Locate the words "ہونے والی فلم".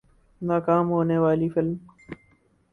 0.91-1.75